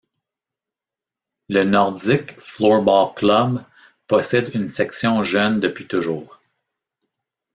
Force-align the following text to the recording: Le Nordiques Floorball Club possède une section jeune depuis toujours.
Le 1.47 1.63
Nordiques 1.63 2.31
Floorball 2.39 3.13
Club 3.13 3.63
possède 4.07 4.49
une 4.55 4.67
section 4.67 5.21
jeune 5.21 5.59
depuis 5.59 5.85
toujours. 5.87 6.41